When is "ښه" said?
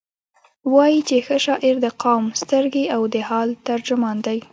1.25-1.37